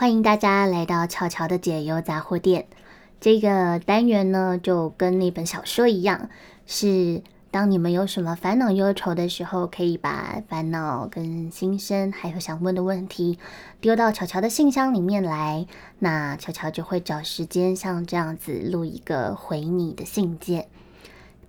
[0.00, 2.64] 欢迎大家来到巧巧的解忧杂货店。
[3.20, 6.30] 这个单元呢，就跟那本小说一样，
[6.66, 13.38] 是当你们有什么烦恼忧愁的时候，可以把烦恼跟心声，还有想问的问题，
[13.82, 15.66] 丢到巧巧的信箱里面来。
[15.98, 20.68] 那巧巧就会找时间像这样子录一个回你的信件。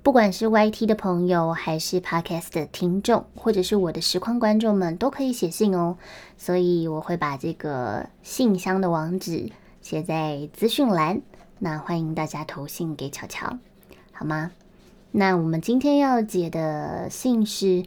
[0.04, 5.96] 不管是 YT 的朋友，还是 Podcast 的听众，或者是我的实况观众们，都可以写信哦。
[6.38, 11.22] 所以我会把这个信箱的网址写在资讯栏，
[11.60, 13.60] 那欢迎大家投信给巧巧，
[14.12, 14.50] 好吗？
[15.12, 17.86] 那我们今天要解的信是，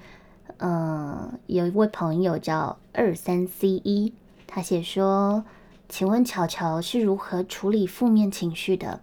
[0.58, 4.14] 嗯，有一位朋友叫二三 C 一，
[4.46, 5.44] 他写说
[5.91, 9.00] ：“请问巧巧是如何处理负面情绪的？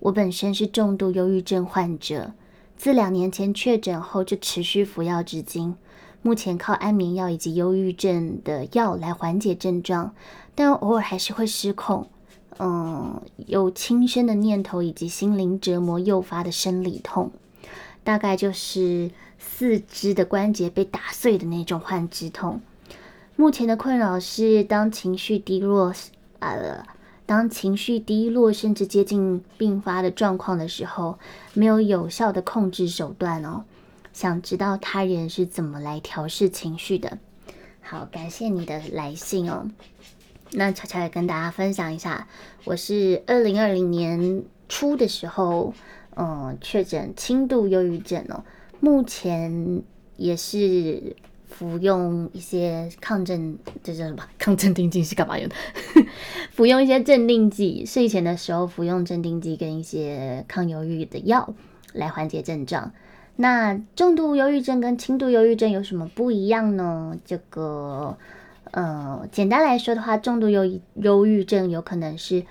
[0.00, 2.32] 我本身是重度忧郁症患者。”
[2.78, 5.74] 自两年前确诊后，就持续服药至今。
[6.22, 10.14] 目前靠安眠药以及忧郁症的药来缓解症状，
[10.54, 12.08] 但偶尔还是会失控。
[12.60, 17.32] 嗯，有轻生的念头以及心灵折磨诱发的生理痛，
[18.04, 22.60] 大概就是四肢的关节被打碎的那种幻肢痛。
[23.34, 25.92] 目前的困扰是，当情绪低落，
[26.38, 26.84] 呃。
[27.28, 31.18] 当情绪低落，甚至接近病发的状况的时候，
[31.52, 33.64] 没有有效的控制手段哦。
[34.14, 37.18] 想知道他人是怎么来调试情绪的？
[37.82, 39.70] 好，感谢你的来信哦。
[40.52, 42.26] 那悄悄也跟大家分享一下，
[42.64, 45.74] 我是二零二零年初的时候，
[46.16, 48.42] 嗯，确诊轻度忧郁症哦，
[48.80, 49.82] 目前
[50.16, 51.14] 也是。
[51.48, 54.22] 服用一些抗镇，这叫什么？
[54.38, 55.54] 抗镇定剂是干嘛用的？
[56.52, 61.52] 服用一些镇定剂，睡前的时候服用镇定剂跟一些抗忧郁的药
[61.92, 62.92] 来缓解症状。
[63.36, 67.16] 那重度忧郁症跟轻度忧郁症有什么不一样呢？
[67.24, 68.16] 这个，
[68.70, 72.44] 呃，简单来说的话，重度忧忧郁症有可能是。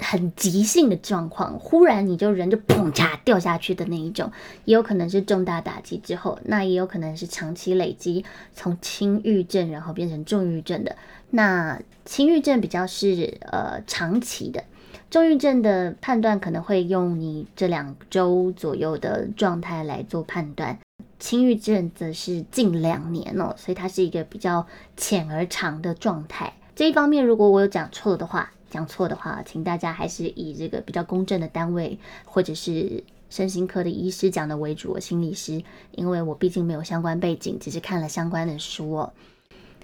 [0.00, 4.32] 很急性的状况，忽然你就人就 砰嚓掉下去的那一种，
[4.64, 8.24] 也有可能是重大打击之后，那也有可能是长期累积，
[8.54, 10.96] 从轻郁症然后变成重郁症的。
[11.30, 14.64] 那轻郁症比较是呃长期的，
[15.10, 20.78] 重郁症的判断可能会用你这两周左右的状态来做判断，
[21.18, 26.52] 轻郁症则是近两年哦，所以它是一个比较浅而长的状态。
[26.74, 28.50] 这一方面，如果我有讲错的话。
[28.70, 34.92] 讲错的话，请大家还是以这个比较公正的单位，或者是身心科的医师讲的为主。
[34.92, 39.12] 我心理师，因为我毕竟没有相关背景，只是看了相关的书哦。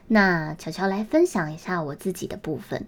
[0.07, 2.87] 那巧巧来分享一下我自己的部分。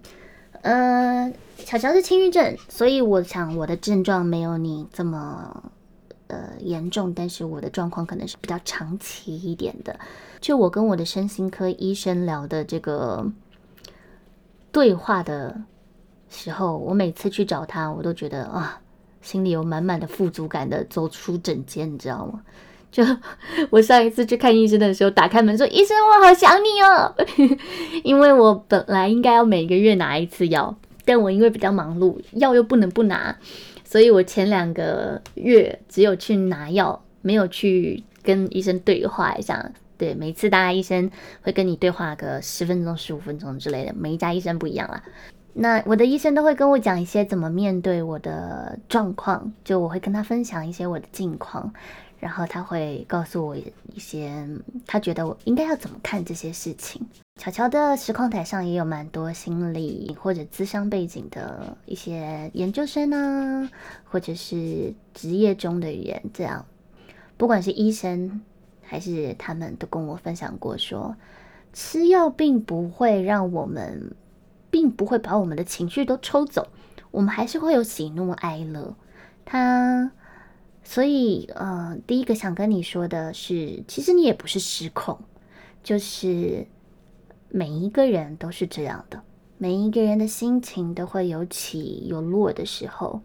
[0.61, 5.71] 呃，巧巧是轻郁症，所以我想我的症状没有你这么
[6.27, 9.99] 呃严重，但是我的状况可能是比较长期一点的。
[10.41, 13.29] 就我跟我的身心科医生聊的这个
[14.71, 15.61] 对话的。
[16.29, 18.79] 时候，我每次去找他，我都觉得啊，
[19.21, 22.41] 心里有满满的富足感的走出诊间，你知道吗？
[22.91, 23.03] 就
[23.69, 27.13] 我上一次去看医生的时候，打开门说：“医生，我好想你哦。
[28.03, 30.75] ”因为我本来应该要每个月拿一次药，
[31.05, 33.35] 但我因为比较忙碌，药又不能不拿，
[33.83, 39.71] 所以我前两个月只有去拿药，没有去跟医生对话一下。
[39.95, 41.11] 对，每次大家医生
[41.43, 45.03] 会跟你对话个十分钟、十五分钟之类的，每一家医生不一样啦。
[45.53, 51.73] 那我的医生都会跟我讲一些怎么面对我的状况，就我会跟他分享一些我的近况，
[52.19, 54.47] 然后他会告诉我一些
[54.85, 57.01] 他觉得我应该要怎么看这些事情。
[57.35, 63.69] 巧巧的实况台上也有蛮多心理或者智商背景的一些研究生啊，
[64.05, 66.65] 或者是职业中的人，这样
[67.37, 68.41] 不管是医生
[68.81, 71.15] 还是他们都跟我分享过，说
[71.73, 74.13] 吃药并不会让我们。
[74.69, 76.67] 并不会把我们的情绪都抽走，
[77.11, 78.95] 我们还是会有喜怒哀乐。
[79.45, 80.11] 他，
[80.83, 85.17] 所以，呃，第一个想跟你说的是，其实你也不是失控，
[85.83, 86.67] 就是
[87.49, 89.21] 每一个人都是这样的，
[89.57, 93.21] 每一个人的心情都会有起有落的时候，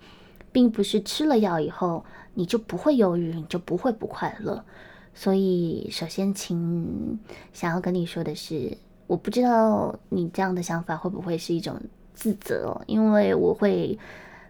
[0.50, 4.64] 并不是吃了药以后你就不会忧郁，你就不会不快乐。
[5.12, 7.20] 所以，首先，请
[7.52, 8.78] 想要跟你说的是。
[9.06, 11.78] 我不知道你这样的想法会不会是一种
[12.14, 13.98] 自责，因为我会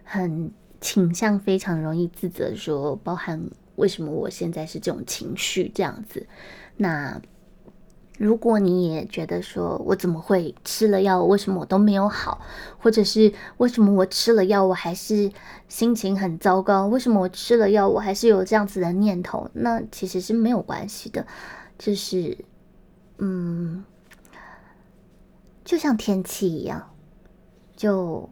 [0.03, 0.49] 很
[0.79, 3.41] 倾向非常容易自责，说包含
[3.75, 6.25] 为什么我现在是这种情绪这样子。
[6.77, 7.21] 那
[8.17, 12.39] 如果你也觉得说我怎么会吃了药，为什么我都没有好，
[12.77, 15.29] 或者是为什么我吃了药我还是
[15.67, 21.27] 心情很糟糕，为什么我吃了药我还是有这样子的念头，那其实是没有关系的，
[21.77, 22.37] 就是
[23.17, 23.83] 嗯。
[25.65, 26.91] 就像天气一样，
[27.75, 28.29] 就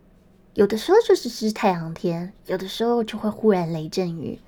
[0.54, 4.40] 有的时候就是是太阳天，有的时候就会忽然雷阵雨，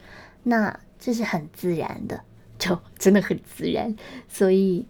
[0.43, 2.21] 那这是很自然的，
[2.59, 3.95] 就真的很自然，
[4.29, 4.87] 所以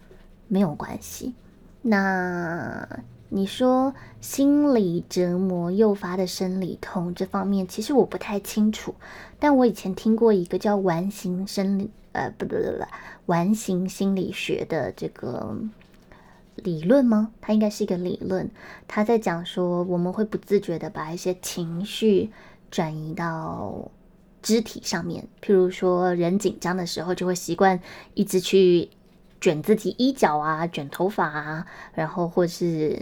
[0.50, 1.34] 没有关系。
[1.82, 2.88] 那
[3.30, 8.94] 你说心理折磨诱发的生理痛这方面，其实我不太清楚，
[9.40, 12.86] 但我以前听过一个叫完形生理，呃，不不不不，
[13.28, 15.58] 完形心理学的这个
[16.66, 17.32] 理论吗？
[17.40, 18.52] 它应该是一个理论，
[18.90, 22.30] 他在讲说我们会不自觉的把一些情绪
[22.70, 23.90] 转移到
[24.42, 27.80] 肢体上面，譬如说人紧张的时候就会习惯
[28.16, 28.90] 一直去。
[29.42, 33.00] 卷自己衣角啊，卷头发啊，然后或是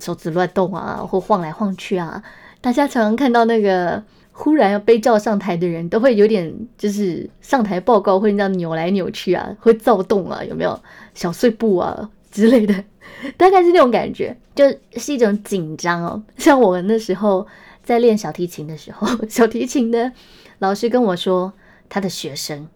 [0.00, 2.20] 手指乱动啊，或晃来晃去啊。
[2.60, 4.02] 大家常常看到那个
[4.32, 10.76] 忽然要被叫上台的人，都会有点就是上台报告会这样扭来扭去啊，会躁动啊，有没有
[11.14, 12.74] 小碎步啊之类的？
[13.38, 14.66] 大概是那种感觉，就
[14.96, 16.22] 是一种紧张哦。
[16.36, 17.46] 像我们那时候
[17.82, 20.12] 在练小提琴的时候， 小提琴的
[20.58, 21.52] 老师跟我说，
[21.88, 22.68] 他的学生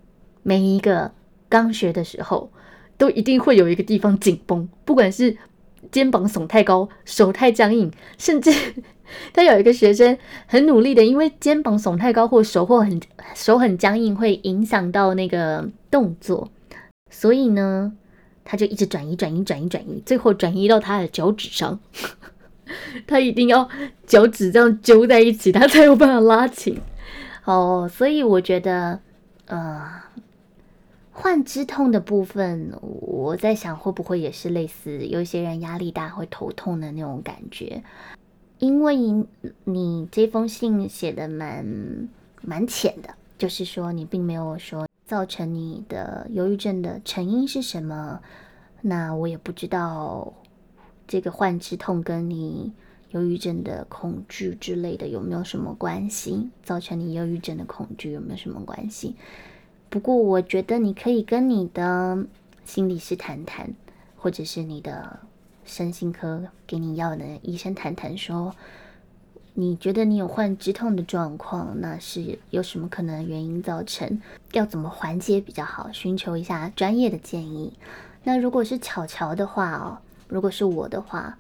[0.43, 1.11] 每一个
[1.49, 2.51] 刚学的时候。
[2.99, 5.37] 都一定会有一个地方紧绷，不管是
[5.93, 7.89] 肩膀耸太高、手太僵硬，
[8.19, 8.53] 甚至
[9.33, 13.01] 他有一个学生很努力的，因为肩膀耸太高或手或很
[13.37, 16.51] 手很僵硬，会影响到那个动作，
[17.09, 17.93] 所以呢，
[18.49, 21.79] 他就一直转移、转移、转移、转移，最后转移到他的脚趾上。
[23.07, 23.69] 他一定要
[24.07, 26.81] 脚趾这样揪在一起，他才有办法拉琴。
[27.45, 29.01] 哦，所以我觉得，
[29.47, 29.85] 呃。
[31.21, 37.83] 患肢痛的部分，我在想会不会也是类似有些人压力大会头痛的那种感觉？
[38.61, 38.97] 因为
[39.65, 42.09] 你这封信写的蛮
[42.41, 48.21] 蛮浅的，就是说你并没有说造成你的忧郁症的成因是什么。
[48.83, 50.35] 那我也不知道
[51.07, 52.75] 这个患肢痛跟你
[53.13, 56.51] 忧郁症的恐惧之类的有没有什么关系？
[56.63, 59.17] 造成你忧郁症的恐惧有没有什么关系？
[59.89, 62.27] 不过，我觉得你可以跟你的
[62.67, 63.73] 心理师谈谈，
[64.19, 65.21] 或者是你的
[65.65, 68.55] 身心科给你药的医生谈谈，说
[69.61, 74.21] 你觉得你有患肢痛的状况，那是有什么可能原因造成？
[74.53, 75.91] 要怎么缓解比较好？
[75.91, 77.73] 寻求一下专业的建议。
[78.23, 81.37] 那如果是巧巧的话哦，如果是我的话，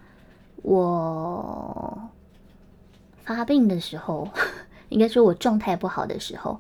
[0.62, 2.10] 我
[3.22, 4.28] 发病的时候，
[4.90, 6.58] 应该说我状态不好的时候。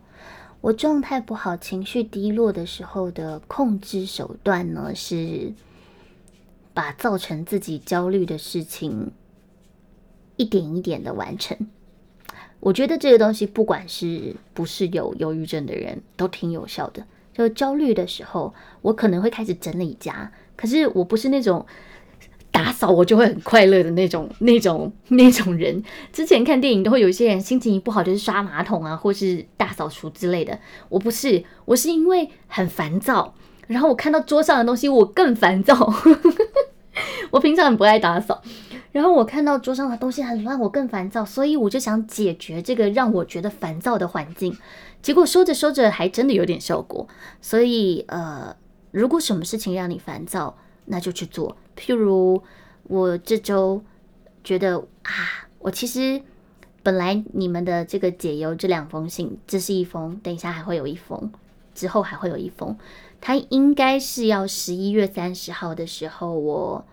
[0.60, 5.52] 我状态不好、情绪低落的时候的控制手段呢，是
[6.72, 9.10] 把造成自己焦虑的事情
[10.38, 11.54] 一点一点的完成。
[12.60, 17.04] 我觉得这个东西，不管是不是有忧郁症的人都挺有效的。
[17.34, 21.66] 就焦虑的时候，我可能会开始整理家，可是我不是那种。
[22.50, 25.80] 打扫我就会很快乐的那种、那种、那种人。
[26.12, 30.58] 之前看电影都会有一些人心情一不好就是刷马桶啊，或是大扫除之类的。
[30.88, 33.34] 我不是，我是因为很烦躁，
[33.68, 35.92] 然后我看到桌上的东西我更烦躁。
[37.30, 38.42] 我平常很不爱打扫，
[38.98, 44.58] 然后我看到桌上的东西很乱，我更烦躁，所以我就想解决这个让我觉得烦躁的环境。
[45.00, 47.06] 结果收着收着还真的有点效果。
[47.40, 48.56] 所以呃，
[48.90, 51.56] 如果什么事情让你烦躁，那就去做。
[51.76, 52.42] 譬如
[52.88, 53.80] 我这周
[54.42, 56.20] 觉得啊，我其实
[56.82, 61.30] 本来你们的这个解忧这两封信，这是一封，等一下还会有一封，
[61.72, 62.76] 之后还会有一封，
[63.20, 66.84] 它应该是要十一月三十号的时候，我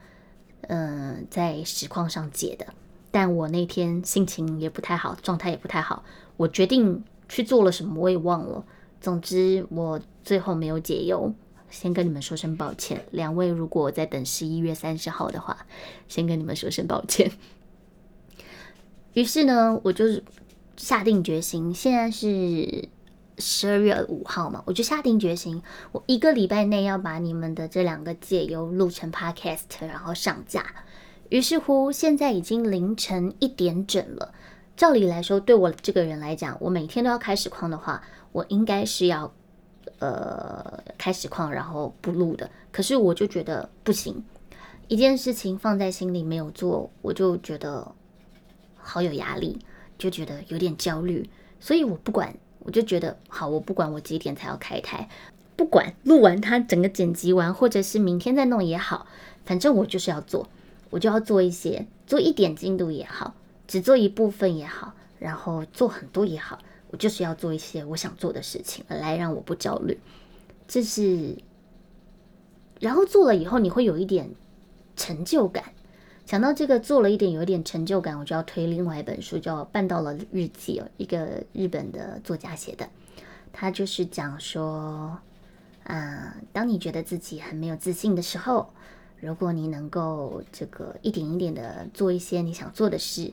[0.69, 2.65] 嗯在实况上解的，
[3.11, 6.03] 但我那天心情也不太好，状态也不太好，
[6.37, 8.63] 我决定去做了什么我也忘了，
[9.01, 11.33] 总之我最后没有解忧。
[11.67, 15.65] 先跟你们说声抱歉，两位如果在等十一月三十号的话，
[16.07, 17.29] 先跟你们说声抱歉。
[19.13, 20.05] 于是呢，我就
[20.77, 22.87] 下定决心，现在是
[23.37, 25.61] 十二月五号嘛，我就下定决心，
[25.91, 30.65] 我一个礼拜内要把你们的这两个解忧录成 podcast，然后上架。
[31.29, 34.33] 于是乎，现在已经凌晨一点整了。
[34.75, 39.33] 照理来说，对我这个人来讲，我每天都要开实况的话，我应该是要。
[39.99, 44.21] 呃，开实况然后不录的，可是我就觉得不行，
[44.89, 47.89] 一件事情放在心里没有做，我就觉得
[48.75, 49.57] 好有压力，
[49.97, 51.29] 就觉得有点焦虑，
[51.61, 55.07] 所以我不管，我就觉得好，我不管我几点才要开台，
[55.55, 59.07] 不管录完它整个剪辑完，或者是明天再弄也好，
[59.45, 60.49] 反正我就是要做，
[60.89, 63.35] 我就要做一些，做一点进度也好，
[63.67, 66.59] 只做一部分也好，然后做很多也好。
[66.91, 69.99] 我就是要做一些我想做的事情，来让我不焦虑。
[70.67, 71.35] 这是，
[72.79, 74.29] 然后做了以后，你会有一点
[74.95, 75.63] 成就感，
[76.25, 82.89] 想到这个做了一点有一点成就感，我就要推另外一本书，叫《办到了日记》哦，一个日本的作家写的。
[83.53, 85.17] 他就是讲说，
[85.83, 88.67] 啊，当你觉得自己很没有自信的时候，
[89.19, 93.31] 如果你能够这个一点一点的做一些你想做的事，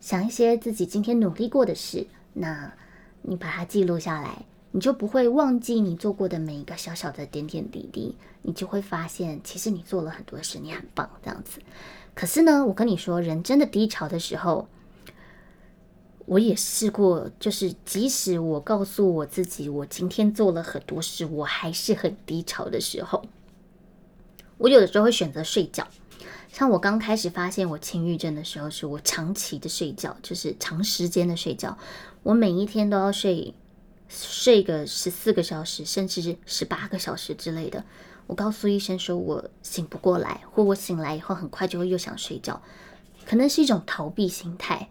[0.00, 2.72] 想一些自己今天努力过的事，那
[3.20, 4.42] 你把它记录下来。
[4.76, 11.60] 你就不会忘记你做过的每一个小小的点点滴滴，你就会发现，其实你做了很多事，你很棒这样子。
[12.14, 14.68] 可是呢，我跟你说，人真的低潮的时候，
[16.26, 23.24] 我也试过，就是即使我告诉我自己，我今天做了很多事，我还是很低潮的时候，
[24.58, 25.88] 我有的时候会选择睡觉。
[26.52, 31.78] 像我刚开始发现我轻郁症的时候，是我长期的睡觉，就是长时间的睡觉，
[32.22, 33.54] 我每一天都要睡。
[34.08, 37.84] 睡个十四个小时，甚至是十八个小时之类的。
[38.26, 42.60] 我告诉医生说，我醒不过来，或我醒来以后很快就会又想睡觉，
[43.24, 44.88] 可能是一种逃避心态。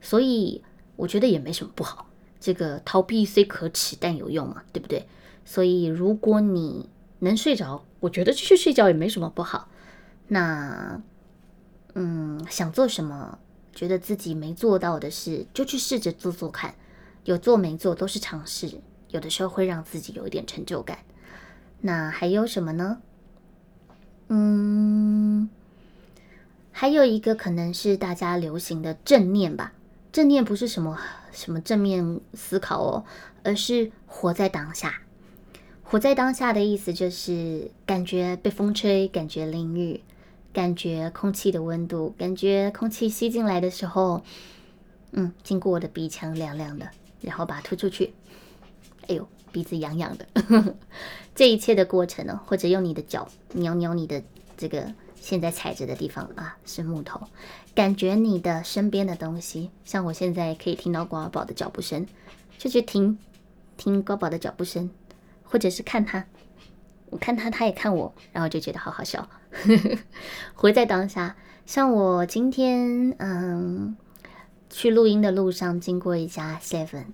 [0.00, 0.62] 所以
[0.96, 2.08] 我觉得也没什么不好。
[2.38, 5.06] 这个逃避虽可耻，但有用嘛，对不对？
[5.46, 6.90] 所以如果你
[7.20, 9.68] 能睡着，我觉得去睡觉也没什么不好。
[10.28, 11.00] 那，
[11.94, 13.38] 嗯，想做什么，
[13.74, 16.74] 觉得自己没做到的事，就去试着做做看。
[17.24, 20.98] 有做没做都是尝试，有的时候会让自己有一点成就感。
[21.80, 23.00] 那还有什么呢？
[24.28, 25.48] 嗯，
[26.72, 29.72] 还有一个可能是大家流行的正念吧。
[30.12, 30.98] 正念不是什么
[31.32, 33.04] 什么正面思考哦，
[33.42, 35.00] 而是活在当下。
[35.82, 40.00] 活在当下的意思就是感觉被风吹，感觉淋雨，
[40.52, 44.22] 感觉空气的温度，感觉空气吸进来的时候，
[45.12, 46.88] 嗯，经过我的鼻腔凉凉的。
[47.24, 48.12] 然后把它吐出去，
[49.08, 50.26] 哎呦，鼻子痒痒的。
[51.34, 54.22] 这一切的过程呢，或者用你的脚扭扭你的
[54.56, 57.20] 这个现在踩着的地方啊，是木头，
[57.74, 62.06] 感觉你的身边的东西，像我现在可以听到瓜宝的脚步声，
[62.58, 63.18] 就去听
[63.76, 64.90] 听瓜宝的脚步声，
[65.42, 66.24] 或者是看他，
[67.10, 69.28] 我看他，他也看我，然后就觉得好好笑。
[70.54, 73.96] 活在当下，像我今天，嗯。
[74.76, 77.04] 去录音的路上，经过一家 Seven，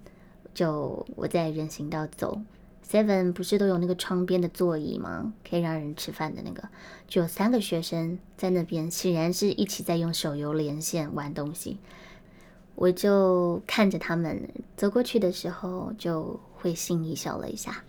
[0.54, 2.40] 就我在人行道走
[2.88, 5.34] ，Seven 不是都有那个窗边的座椅吗？
[5.46, 6.66] 可以让人吃饭的那个，
[7.06, 11.76] 就有三个学生在那边，显然是一起在用手游连线玩东西。
[12.76, 17.84] 我就看着他们走过去的时候，就会心一笑了一下。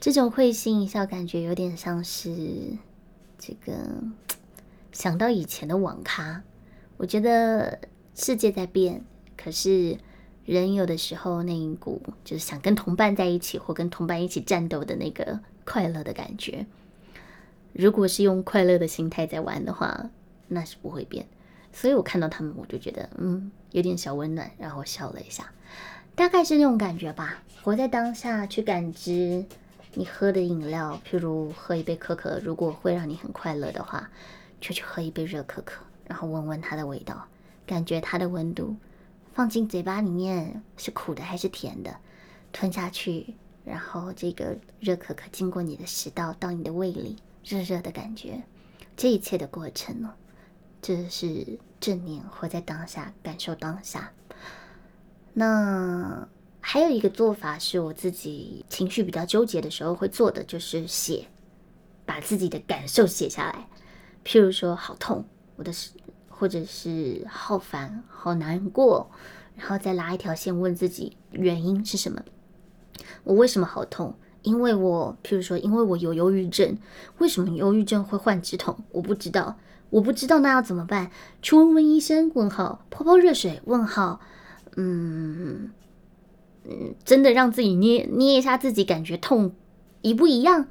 [0.00, 2.34] 这种会心一笑，感觉有点像是
[3.38, 3.72] 这个
[4.90, 6.42] 想到以前的网咖。
[6.96, 7.78] 我觉得。
[8.14, 9.04] 世界在变，
[9.36, 9.98] 可是
[10.44, 16.66] 人有的时候那一股就是想跟同伴在一起，或跟同伴一起战斗的那个快乐的感觉。
[17.72, 20.10] 如果是用快乐的心态在玩的话，
[20.46, 21.26] 那是不会变。
[21.72, 25.52] 所以我看到他们，我就觉得嗯，有点小温暖，然后笑了一下，
[26.14, 27.42] 大概是那种感觉吧。
[27.62, 29.44] 活在当下，去感知
[29.94, 34.08] 你喝的饮料，譬如喝一杯可可，如果会让你很快乐的话，
[34.60, 37.26] 就去喝一杯热可可，然后闻闻它的味道。
[37.66, 38.76] 感觉它的温度，
[39.32, 41.96] 放进嘴巴里面是苦的还是甜的？
[42.52, 48.42] 吞下去，然后这个热可可经过你的食道到你的胃里，热热的感觉。
[48.96, 50.14] 这一切的过程呢，
[50.80, 54.12] 这是正念，活在当下，感受当下。
[55.32, 56.28] 那
[56.60, 61.26] 还有一个做法是我自己情绪比较纠结的时候会做的，就是写，
[62.06, 63.66] 把自己的感受写下来。
[64.24, 65.24] 譬如说，好痛，
[65.56, 65.72] 我的。
[66.44, 69.10] 或者是好烦、好难过，
[69.56, 72.22] 然后再拉一条线问自己原因是什么？
[73.22, 74.14] 我为什么好痛？
[74.42, 76.76] 因为我，譬如说，因为我有忧郁症。
[77.16, 78.76] 为什么忧郁症会患直痛？
[78.92, 79.56] 我不知道，
[79.88, 81.10] 我不知道，那要怎么办？
[81.40, 82.30] 去问问医生？
[82.34, 83.62] 问号，泡泡热水？
[83.64, 84.20] 问号，
[84.76, 85.70] 嗯
[86.66, 89.54] 嗯，真的让自己捏捏一下自己，感觉痛
[90.02, 90.66] 一不一样？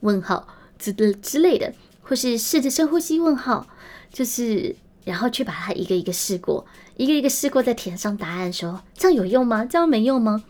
[0.00, 3.20] 问号之之类的，或是试着深呼吸？
[3.20, 3.66] 问号，
[4.10, 4.74] 就是。
[5.08, 6.66] 然后去把它一个一个试过，
[6.98, 9.64] 一个一个试过，再填上答案，说这样有用吗？
[9.64, 10.44] 这样没用吗？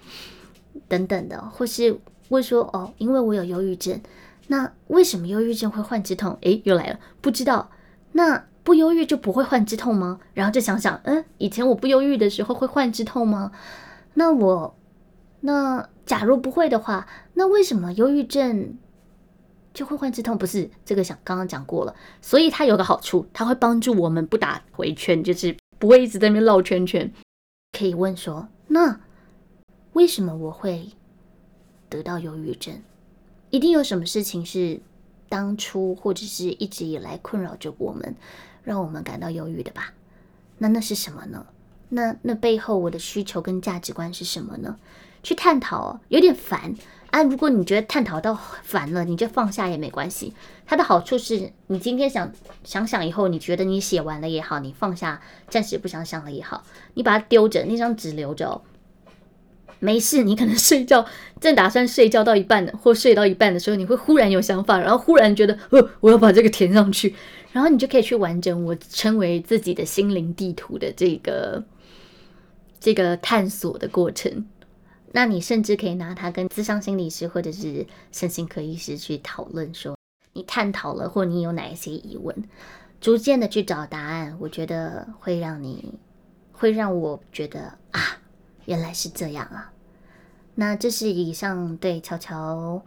[0.88, 1.96] 等等的，或是
[2.30, 4.00] 问说哦，因为我有忧郁症，
[4.48, 6.36] 那为什么忧郁症会患止痛？
[6.40, 7.70] 诶，又来了，不知道。
[8.10, 10.18] 那不忧郁就不会患止痛吗？
[10.34, 13.52] 然后就想想，嗯，以前我不忧郁的时候会患止痛吗？
[14.14, 14.76] 那我，
[15.42, 18.76] 那假如不会的话，那为什么忧郁症？
[19.78, 27.08] 就会患之痛，不是这个想刚刚讲过了，所以它有个好处，它会帮助我们不打回圈，就是不会一直在那边绕圈圈。
[27.78, 28.98] 可以问说，那
[29.92, 30.90] 为什么我会
[31.88, 32.82] 得到忧郁症？
[33.50, 34.80] 一定有什么事情是
[35.28, 38.16] 当初或者是一直以来困扰着我们。
[38.64, 39.94] 让我们感到忧郁的吧？
[40.58, 41.46] 那那是什么呢？
[41.90, 44.76] 那那背后我的需求跟价值观是什么呢？
[45.22, 46.74] 去探讨哦有点烦
[47.10, 47.22] 啊！
[47.22, 50.34] 如果你觉得探讨到烦了，你就放下也没关系。
[50.66, 52.30] 它的好处是你今天想
[52.64, 56.62] 想想以后，你觉得你写完了也好，你放下暂时不想想了也好，
[56.94, 58.60] 你把它丢着，那张纸留着，
[59.78, 60.22] 没事。
[60.22, 61.06] 你可能睡觉
[61.40, 67.14] 正打算睡觉到一半的或睡到一半的时候，你会忽然有想法，然后忽然觉得呃我要把这个填上去，
[67.52, 71.64] 然后你就可以去完整我称为自己的心灵地图的这个
[72.78, 74.46] 这个探索的过程。
[75.12, 79.96] 那你甚至可以拿它跟智商心理师或者是身心科医师去讨论，说
[80.32, 82.36] 你探讨了或你有哪一些疑问，
[83.00, 84.36] 逐渐的去找答案。
[84.38, 85.94] 我觉得会让你，
[86.52, 88.20] 会让我觉得啊，
[88.66, 89.72] 原来是这样啊。
[90.54, 92.82] 那这是以上对乔乔，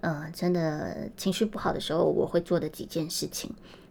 [0.00, 3.50] 呃，真的情绪不好的时候我会做的几件事情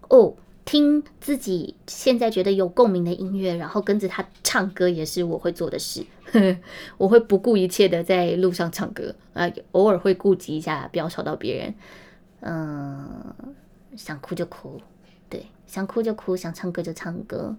[0.10, 0.34] 哦。
[0.65, 6.05] 听自己现在觉得有共鸣的音乐，然后跟着他唱歌，也是我会做的事。
[6.97, 11.73] 我会不顾一切的在路上唱歌啊，偶尔会顾及一下，不要吵到别人。
[12.41, 13.33] 嗯，
[13.95, 14.81] 想哭就哭，
[15.29, 17.55] 对，想哭就哭，想唱歌就唱歌。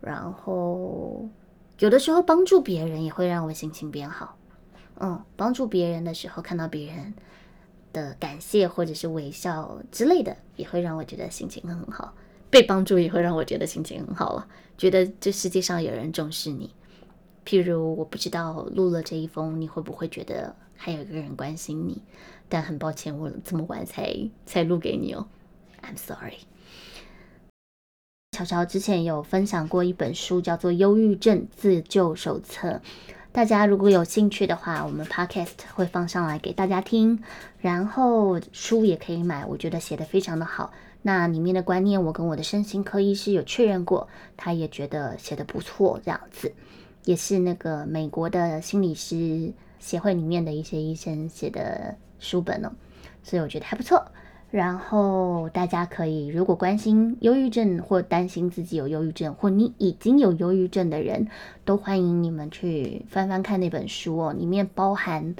[0.00, 1.28] 然后
[1.78, 4.38] 有的时候帮助别人也会让我心情变好。
[4.98, 7.12] 嗯，帮助别人的时候，看到别人
[7.92, 12.14] 的感谢或者是微笑之类的，也会让我觉得心情很好。
[12.48, 14.46] 被帮助也会让我觉得心情很好了，
[14.78, 16.72] 觉得这世界上有人重视你。
[17.46, 22.02] 譬如我不知道录了这一封，你会不会觉得还有一个人关心你？
[22.48, 25.26] 但很抱歉，我这么晚才才录给你哦
[25.82, 26.38] ，I'm sorry。
[28.32, 32.68] 乔乔之前有分享过一本书，叫做《忧郁症自救手册》，
[33.32, 37.22] 大家如果有兴趣的话，我们 Podcast 会放上来给大家听，
[37.58, 40.72] 然后书也可以买，我觉得写的非常的好。
[41.02, 46.52] 那里面的观念，我跟我的身心科医师有确认过，他也觉得写的不错，这样子，
[47.06, 52.70] 也是那个美国的心理师协会里面的一些医生写的书本哦，
[53.22, 54.04] 所以我觉得还不错。
[54.50, 61.26] 然后大家可以，如果关心忧郁症或担心自己有忧郁症，或你已经有忧郁症的人，
[61.64, 65.34] 都欢迎你们去翻翻看那本书哦，里面包含，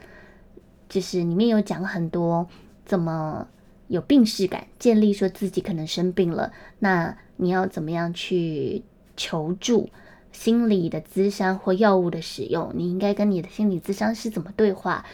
[0.88, 2.48] 就是里面有讲很多
[2.86, 3.46] 怎么。
[3.88, 8.82] 有病视感，建立说自己可能生病了，那你要怎么样去
[9.16, 9.88] 求助？
[10.36, 15.04] 心理的咨商或药物的使用，你应该跟你的心理咨商师怎么对话？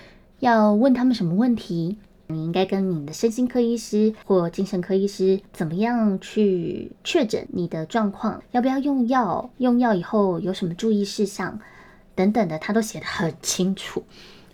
[0.41, 1.97] 要问他们什么问题？
[2.27, 8.43] 你应该跟你的身心科医师或精神科医师怎么样去确诊你的状况？
[8.51, 9.49] 要不要用药？
[9.59, 11.61] 用药以后有什么注意事项？
[12.15, 14.03] 等等的，他都写得很清楚。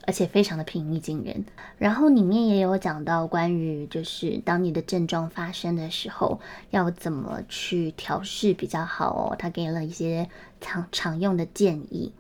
[0.09, 1.45] 而且非常的平易近人，
[1.77, 6.41] 然后里面也有讲到关于就是当你的症状发生的时候，
[6.71, 9.37] 要怎么去调试比较好哦。
[9.39, 10.27] 他给了一些
[10.63, 12.15] 常常用的建议，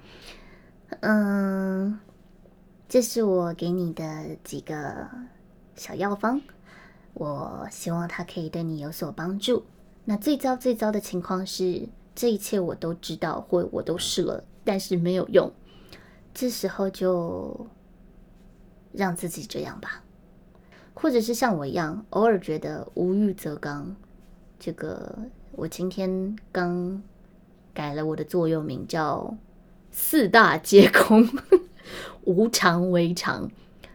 [1.00, 1.98] 嗯，
[2.90, 5.08] 这是我给你的几个
[5.74, 6.42] 小药方，
[7.14, 9.64] 我希望它可以对你有所帮助。
[10.04, 15.50] 那最糟最糟的情况是，这一切我都知道或我都试了，但是没有用，
[16.34, 17.66] 这时候就。
[18.92, 20.02] 让自己这样吧，
[20.94, 23.94] 或者是像我一样，偶尔觉得无欲则刚。
[24.58, 25.16] 这个
[25.52, 27.02] 我今天刚
[27.72, 29.36] 改了我的座右铭，叫
[29.92, 31.28] 四大皆空，
[32.24, 33.48] 无常为常。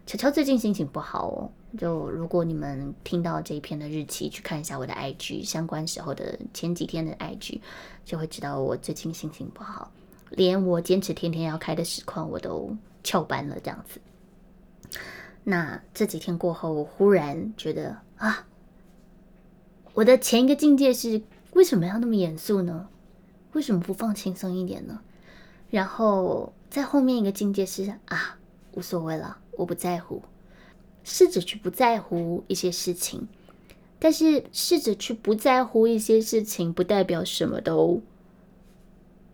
[0.06, 7.60] 乔乔最近心情不好哦，就如果你们听到这一篇的日期，去看一下我的 IG 相关时候的前几天的 IG，
[8.03, 9.91] 就会知道我最近心情不好，
[10.32, 13.99] 连我坚持天天要开的实况我都翘班了，这样子。
[15.43, 18.47] 那这几天过后，我忽然觉得啊，
[19.93, 22.88] 我的前一个境界是为什么要那么严肃呢？
[23.51, 25.01] 为什么不放轻松一点呢？
[25.69, 28.38] 然后在后面一个境界是啊，
[28.71, 30.21] 无所谓了，我不在乎，
[31.03, 33.27] 试着去不在乎一些事情。
[33.99, 38.01] 但是试着去不在乎一些事情，不代表什么都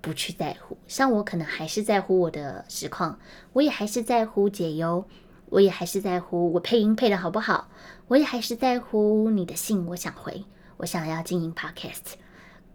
[0.01, 0.77] 不去在乎。
[0.87, 3.19] 像我可能还是在乎我的实况，
[3.53, 5.05] 我也还是在乎解忧。
[5.49, 7.69] 我也还是在乎我配音配的好不好，
[8.07, 10.45] 我也还是在乎你的信，我想回，
[10.77, 12.13] 我想要经营 podcast，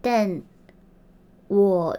[0.01, 0.41] 但
[1.47, 1.97] 我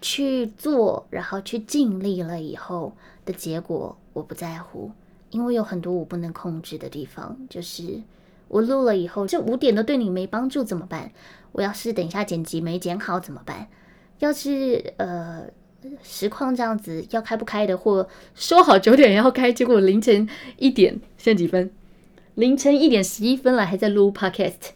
[0.00, 2.92] 去做，然后去尽力了以后
[3.24, 4.92] 的结果，我不在乎，
[5.30, 8.02] 因为有很多我不能控制的地方，就是
[8.48, 11.10] 我录了以后，这五点都对你没帮助怎么办？
[11.52, 13.68] 我要是等一下剪辑没剪好怎么办？
[14.18, 15.46] 要是呃。
[16.02, 21.70] 实况这样子要开不开的，或说好九点要开，结果凌晨一点，现在几分？
[22.34, 24.70] 凌晨一点十一分了，还在录 podcast，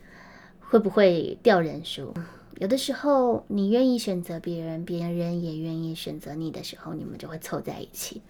[0.60, 2.14] 会不会掉人数？
[2.58, 8.22] 有的时候你愿意选择别人，别人也愿意选择你的时候，你们就会凑在一起。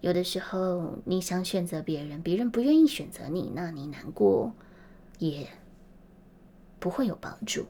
[0.00, 4.52] 有的时候你想选择别人，别人不愿意选择你，那你难过
[5.18, 5.46] 也
[6.78, 7.66] 不会有帮助。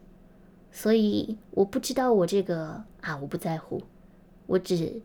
[0.73, 3.83] 所以我不知道我这个啊，我不在乎，
[4.47, 5.01] 我只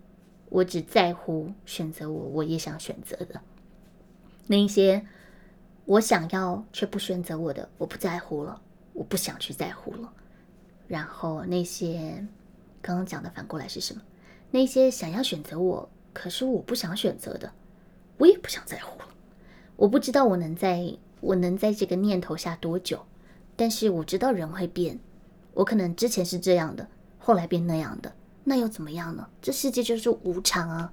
[0.50, 3.40] 我只在乎选择我我也想选择的
[4.48, 5.06] 那些
[5.86, 8.62] 我想要却不选择我的，我不在乎了，
[8.94, 10.14] 我不想去在乎了。
[10.88, 12.26] 然后那些
[12.82, 14.02] 刚刚讲的反过来是什么？
[14.52, 17.52] 那些想要选择我，可是我不想选择的，
[18.18, 19.08] 我也不想在乎了。
[19.76, 23.06] 我不知道我能在我能在这个念头下多久，
[23.56, 25.00] 但是我知道人会变。
[25.54, 28.14] 我可能之前是这样的，后来变那样的，
[28.50, 29.30] 那又怎么样呢？
[29.44, 30.92] 这世界就是无常啊。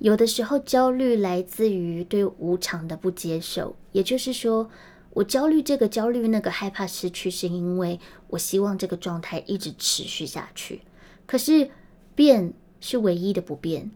[0.00, 4.70] 有的时候焦虑来自于对无常的不接受，也就是说，
[5.14, 10.82] 我焦虑这个焦虑那个害怕失去，是因为我希望这个状态一直持续下去。
[11.24, 11.70] 可是
[12.14, 13.90] 变是唯一的不变，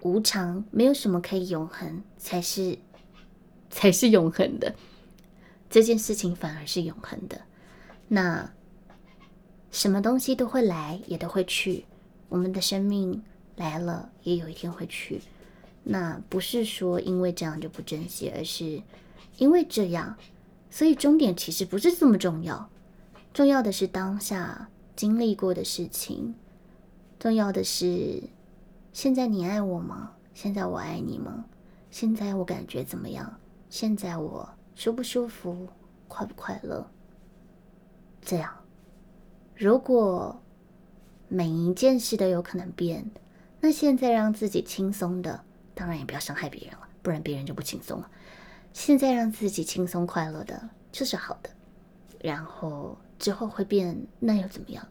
[0.00, 2.76] 无常没有什么可以永恒，才是
[3.70, 4.74] 才是永恒的。
[5.70, 7.42] 这件事情反而是永恒的。
[8.08, 8.50] 那。
[9.72, 11.84] 什么东西都会来，也都会去。
[12.28, 13.22] 我们的生命
[13.56, 15.20] 来了，也有一天会去。
[15.84, 18.82] 那不是说因为这样就不珍惜，而是
[19.38, 20.16] 因为这样，
[20.70, 22.68] 所以终点其实不是这么重要。
[23.32, 26.34] 重要的是当下经历过的事情。
[27.18, 28.22] 重要的是，
[28.92, 30.12] 现在你爱我吗？
[30.34, 31.44] 现在我爱你吗？
[31.90, 33.38] 现在我感觉怎么样？
[33.70, 35.68] 现在我舒不舒服？
[36.08, 36.88] 快不快乐？
[38.20, 38.52] 这样。
[39.54, 40.40] 如果
[41.28, 43.10] 每一件事都有可能变，
[43.60, 48.10] 那现在让自己轻松的，当然也不要伤害别人了，不然别人就不轻松了。
[48.72, 51.50] 现在让自己轻松快乐的，就是好的。
[52.20, 54.86] 然后之后会变，那又怎么样？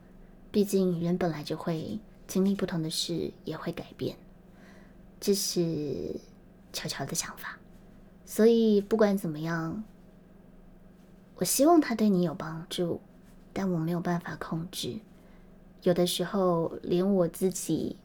[0.52, 4.18] 毕竟人本来就会经历不同的事，也会改变。
[5.20, 6.20] 这是
[6.74, 7.58] 悄悄的想法。
[8.26, 9.84] 所以不管怎么样，
[11.36, 13.02] 我希望他对你有帮助。
[13.58, 15.00] 但我没有办法控制，
[15.86, 17.96] 有的时候连我自己，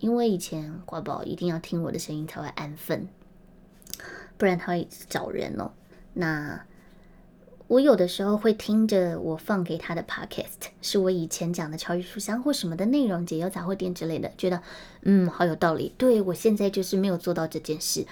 [0.00, 3.08] 因为以前挂宝一定要听我的声音才会安分，
[4.36, 5.70] 不然他会找人哦。
[6.14, 6.64] 那
[7.68, 14.60] 我有的时候会听着我放给他的 podcast，是我以前讲的乔玉书香或什么的内容，解忧杂货店之类的，觉得
[15.02, 15.94] 嗯好有道理。
[15.96, 18.04] 对我现在就是没有做到这件事，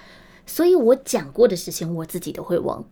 [0.46, 2.84] 所以我讲过的事情我自己都会忘。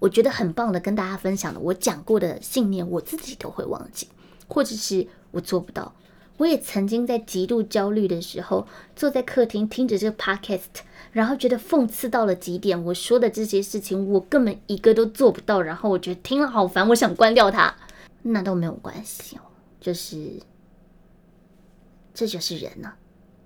[0.00, 4.06] 我觉得很棒的，跟大家分享的，我讲过的信念，我自己都会忘记，
[4.46, 5.94] 或者是我做不到。
[6.38, 12.84] 我也曾经在极度焦虑的时候，坐在客厅听着这个 podcast，然后觉得讽刺到了极点。
[12.84, 15.62] 我说的这些事情，我根本一个都做不到。
[15.62, 17.74] 然后我觉得听了好烦，我想关掉它。
[18.22, 19.40] 那都没有关系哦，
[19.80, 20.40] 就是
[22.12, 22.94] 这就是人呐。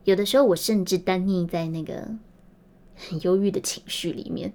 [0.05, 2.09] 有的时候我甚至单溺在那个
[2.97, 4.53] 很忧郁的情绪里面。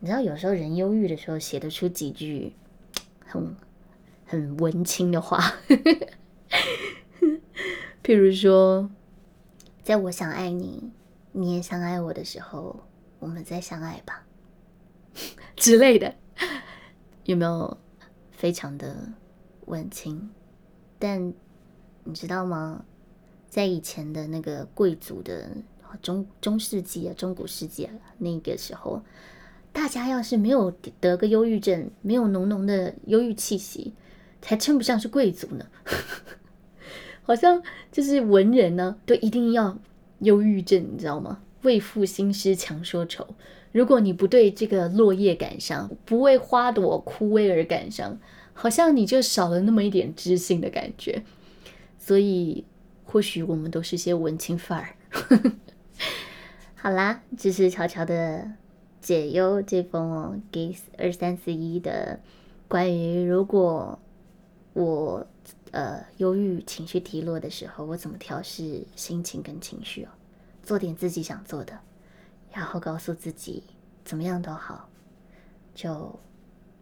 [0.00, 2.54] 你知道，有时候人忧郁的时候，写得出几句
[3.26, 3.54] 很
[4.26, 5.38] 很文青的话，
[8.02, 8.90] 譬如说，
[9.82, 10.90] 在我想爱你，
[11.32, 12.84] 你也想爱我的时候，
[13.18, 14.24] 我们再相爱吧
[15.56, 16.14] 之类的，
[17.24, 17.76] 有没有
[18.32, 19.12] 非常的
[19.66, 20.30] 温情？
[20.98, 21.32] 但
[22.04, 22.84] 你知道吗？
[23.48, 25.48] 在以前的那个贵族的
[26.02, 29.02] 中中世纪啊，中古世纪啊，那个时候。
[29.70, 33.94] 大家要是没有得个忧郁症，没有浓浓的忧郁气息，
[34.40, 35.64] 才称不上是贵族呢。
[37.28, 37.62] 好像
[37.92, 39.78] 就是文人呢，都一定要
[40.20, 41.42] 忧郁症，你知道吗？
[41.60, 43.26] 为赋新诗强说愁。
[43.70, 48.18] 如果你不对这个落叶感伤，不为花朵枯萎而感伤，
[48.54, 51.22] 好像你就少了那么一点知性的感觉。
[51.98, 52.64] 所以，
[53.04, 54.96] 或许我们都是些文青范儿。
[56.74, 58.52] 好啦，这是悄悄的。
[59.00, 62.20] 解忧这封哦，给二三四一的
[62.66, 63.98] 关于如果
[64.74, 65.26] 我
[65.72, 70.10] 呃忧郁情绪低落的时候，我怎么调试心情跟情绪哦？
[70.62, 71.78] 做点自己想做的，
[72.52, 73.62] 然后告诉自己
[74.04, 74.88] 怎么样都好。
[75.74, 76.18] 就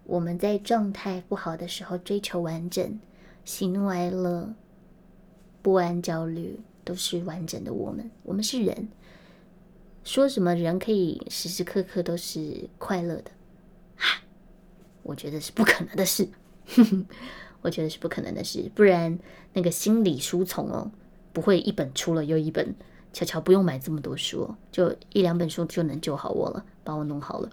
[0.05, 2.99] 我们在状态不好的时候追求完整，
[3.45, 4.55] 喜怒哀乐、
[5.63, 7.73] 不安、焦虑都是完整的。
[7.73, 8.89] 我们，我们是人。
[10.03, 13.31] 说什么人可以时时刻刻都是快乐的？
[13.97, 14.23] 哈，
[15.03, 16.29] 我觉得是不可能的事。
[17.67, 19.19] 我觉得是不可能的事，不然
[19.53, 20.89] 那个心理书丛哦，
[21.33, 22.75] 不会一本出了又一本。
[23.13, 27.49] 悄悄不用买这么多书，就一两本书就能救好我了，把我弄好了。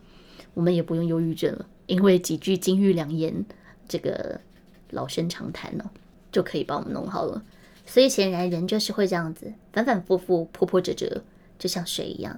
[0.53, 3.45] 我们也不用忧郁症了，因为几句金玉良言，
[3.87, 4.41] 这个
[4.89, 5.89] 老生常谈了，
[6.33, 7.41] 就可以把我们弄好了。
[7.85, 11.23] 所以显然人就是会这样子，反反复复、波波折折，
[11.57, 12.37] 就像水一样。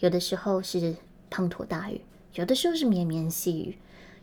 [0.00, 0.96] 有的时候是
[1.30, 2.02] 滂沱大雨，
[2.34, 3.78] 有的时候是绵绵细雨，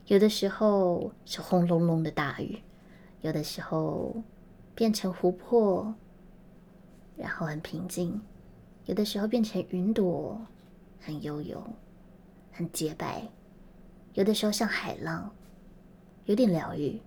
[0.06, 2.60] 有的时候是轰隆隆的大雨，
[3.24, 4.16] 有的时候
[4.76, 5.96] 变成湖泊，
[7.18, 8.20] 然后很平静；
[8.86, 10.40] 有的时候变成云朵，
[11.00, 11.66] 很悠悠、
[12.52, 13.30] 很洁白；
[14.14, 15.34] 有的时候像海浪。
[16.26, 17.02] 有点疗愈，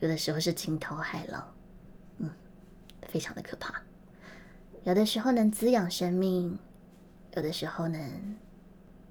[0.00, 1.54] 有的时候是惊涛骇浪，
[2.18, 2.30] 嗯，
[3.08, 3.82] 非常的可怕。
[4.84, 6.58] 有的时候能滋养生命，
[7.34, 8.36] 有的时候能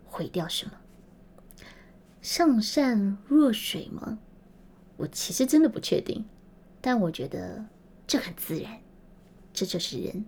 [0.06, 0.74] 毁掉什么。
[2.22, 4.20] 上善若水吗？
[4.98, 6.24] 我其实真的不确定，
[6.82, 7.66] 但我觉得
[8.08, 8.80] 这很自然，
[9.54, 10.26] 这就是人，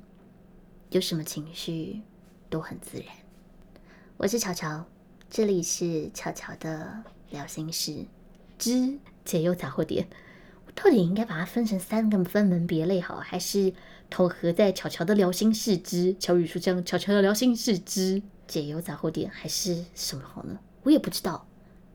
[0.90, 2.02] 有什么情绪
[2.50, 3.08] 都很自然。
[4.18, 4.86] 我是巧巧，
[5.30, 8.06] 这里是巧巧的聊心事
[8.58, 9.00] 之。
[9.24, 10.08] 解忧杂货店，
[10.66, 13.72] 我到底应该把它分成三个分门别类好，还是
[14.10, 20.60] 统合在巧巧的聊心事之巧语书这巧巧的聊心事之解忧杂货店，还是什么好呢？
[20.82, 21.48] 我也不知道。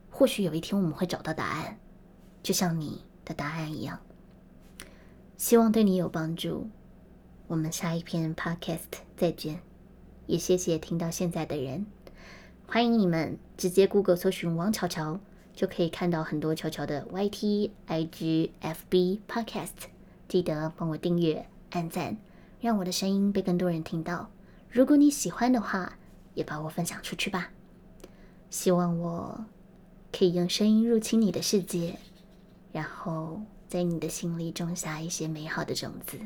[0.09, 1.77] 或许有一天我们会找到答案，
[2.41, 3.99] 就像你的答案一样。
[5.37, 6.67] 希望对你有帮助。
[7.47, 8.79] 我们下一篇 podcast
[9.15, 9.59] 再见。
[10.25, 11.85] 也谢谢听到现在的人，
[12.65, 15.19] 欢迎你们直接 Google 搜寻王巧巧。
[15.53, 19.87] 就可以看到很多悄悄的 YT、IG、FB、Podcast，
[20.27, 22.17] 记得帮我订阅、按赞，
[22.61, 24.29] 让我的声音被更多人听到。
[24.69, 25.97] 如果你喜欢的话，
[26.35, 27.49] 也把我分享出去吧。
[28.51, 29.45] 希望我
[30.11, 31.97] 可以用声音入侵你的世界，
[32.71, 36.19] 然后在你的心里种下一些美好的种子。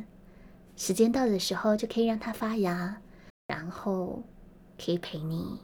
[0.75, 3.01] 时间到的时候，就可以让它发芽，
[3.47, 4.23] 然后
[4.77, 5.60] 可以陪你，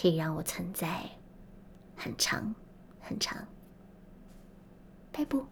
[0.00, 1.02] 可以让我存在。
[1.96, 2.54] 很长，
[3.00, 3.46] 很长，
[5.10, 5.44] 拜不。